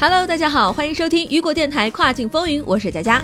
[0.00, 3.22] Hello，大家好，欢迎收听雨果电台跨境风云，我是佳佳。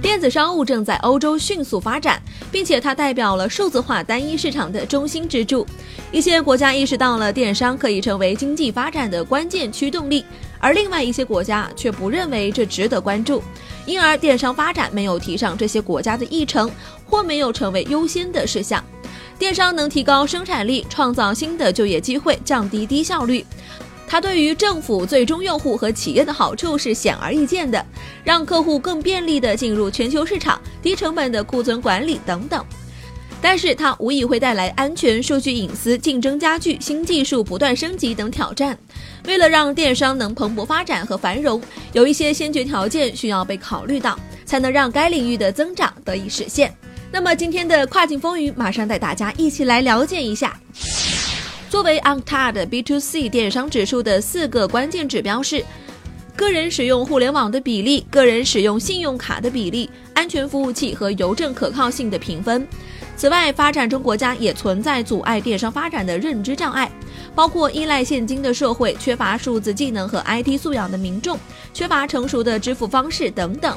[0.00, 2.20] 电子商务正在欧洲迅速发展，
[2.50, 5.64] 并且它代表了数字化单一市场的中心支柱。
[6.10, 10.24] 一些国家意识到了电商可以成为经济发展的关键驱动力，
[10.58, 13.42] 而另外一些国家却不认为这值得关注，
[13.84, 16.70] 因而电商发展没有提上这些国家的议程，
[17.04, 18.82] 或没有成为优先的事项。
[19.38, 23.44] 电商能提高生产力，创造新的就业机会，降低低效率。
[24.08, 27.84] 它对于政府、最终用户和企业的好处是显而易见的，
[28.24, 32.64] 让客户更便利地进入全球市场、低成本的库存管理等等。
[33.42, 38.76] 但是它无疑会带来安全、数据隐私、竞争加剧、新技术不断升级等挑战。
[39.26, 41.60] 为了让电商能蓬勃发展和繁荣，
[41.92, 46.74] 有一些先决条件需要被考虑到，才能让该领域的增长得以实现。
[47.12, 50.58] 那么今天的跨境风云，马上带大家一起来了解一下。
[51.68, 55.64] 作为 Untad B to C 电商指数的四个关键指标是：
[56.36, 62.66] 个人使用互联网的比例、个人使用信用卡的比例、安全服务器和邮政可靠性的评分。
[63.16, 66.90] 此外，发展中国家也存在阻碍电商发展的认知障碍，
[67.34, 71.38] 包括依赖现金的社会、缺乏数字技能和 IT 素养的民众、
[71.74, 73.76] 缺乏成熟的支付方式等等。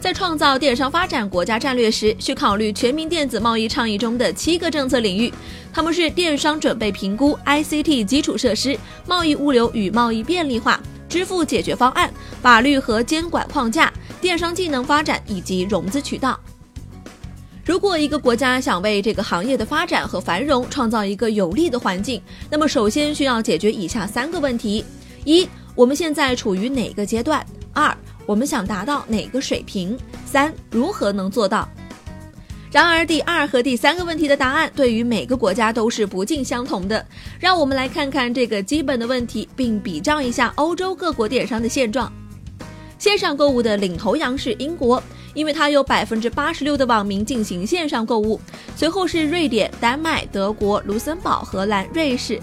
[0.00, 5.30] 在创造电商发展国家战略时，需考虑全民电子贸易倡议中的七个政策领域，
[5.74, 16.40] 他们是电商准备评估、ICT 基础设施、贸易物流与贸易便利化、支付解决方案、法律和监管框架、电商技能发展以及融资渠道。
[17.62, 24.82] 如果一个国家想为这个行业的发展和繁荣创造一个有利的环境，那么首先需要解决以下三个问题：
[25.26, 27.44] 一、我们现在处于哪个阶段？
[27.72, 29.98] 二、我们想达到哪个水平？
[30.24, 31.68] 三、如何能做到？
[32.72, 37.04] 然而，第二和第三个问题的答案对于每个国家都是不尽相同的。
[37.40, 42.12] 让我们来看看这个基本的问题，并比较一下欧洲各国电商的现状。
[42.96, 45.02] 线上购物的领头羊是英国，
[45.34, 48.40] 因为它有百分之八十六的网民进行线上购物。
[48.76, 52.40] 随后是瑞典、丹麦、德国、卢森堡、荷兰、瑞士。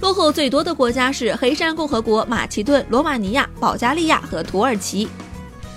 [0.00, 5.06] 落后最多的国家是黑山共和国、马其顿、罗马尼亚、保加利亚和土耳其。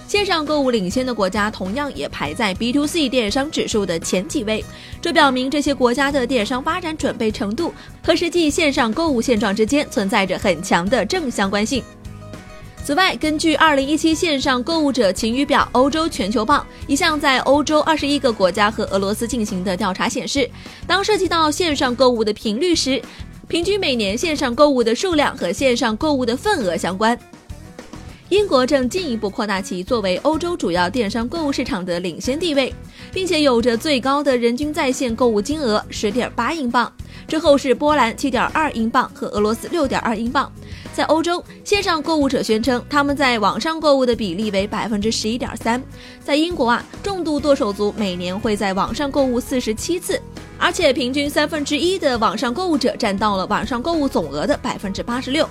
[0.07, 4.63] 线上购物领先的国家同样也排在 B to C 电商指数的前几位，
[5.01, 11.84] 这表明这些国家的电商发展准备程度和实际线上购物现状之间存在着很强的正相关性。
[12.85, 20.50] 此外，根据2017线上购物者晴雨表欧洲全球报一项在欧洲21个国家和俄罗斯进行的调查显示，
[20.85, 23.01] 当涉及到线上购物的频率时，
[23.53, 27.16] 平均每年线上购物的数量和线上购物的份额相关。
[28.30, 32.74] 英国正进一步扩大其作为欧洲主要电商购物市场的领先地位，
[33.12, 36.91] 并且有着最高的人均在线购物金额十点八英镑，
[37.28, 40.52] 之后是波兰七点二英镑和俄罗斯六点二英镑。
[40.91, 45.80] 在欧洲，线上购物者宣称他们在网上购物的比例为百分之十一点三。
[46.24, 50.20] 在英国啊，重度剁手族每年会在网上购物四十七次。
[50.58, 55.47] 而且平均三分之一的网上购物者占到了网上购物总额的百分之八十六。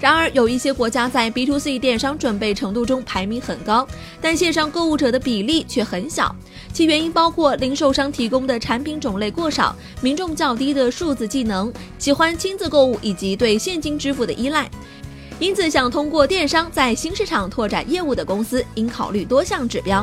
[0.00, 3.86] 然而，有一些国家在 B to C 电商准备程度中排名很高，
[4.18, 6.34] 但线上购物者的比例却很小。
[6.72, 14.70] 其原因包括零售商提供的产品种类过少、民众较低的数字技能、喜欢亲自购物以及对现金支付的依赖。
[15.38, 20.02] 因此，想通过电商在新市场拓展业务的公司应考虑多项指标。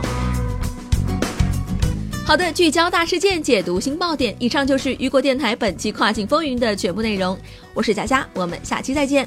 [2.27, 7.39] 好的聚焦大事件解读新爆点以上就是雨果电台本期跨境风云的全部内容。
[7.73, 9.25] 我是佳佳我们下期再见。